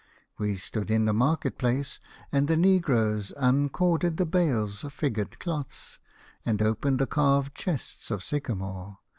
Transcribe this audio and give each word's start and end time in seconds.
We 0.39 0.55
stood 0.55 0.89
in 0.89 1.05
the 1.05 1.13
market 1.13 1.59
place, 1.59 1.99
and 2.31 2.47
the 2.47 2.57
negroes 2.57 3.31
uncorded 3.37 4.17
the 4.17 4.25
bales 4.25 4.83
of 4.83 4.93
figured 4.93 5.39
cloths 5.39 5.99
and 6.43 6.59
opened 6.59 6.97
the 6.97 7.05
carved 7.05 7.53
chests 7.53 8.09
of 8.09 8.23
sycamore. 8.23 8.97